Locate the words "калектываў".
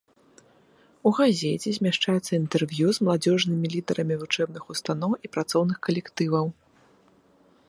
5.91-6.45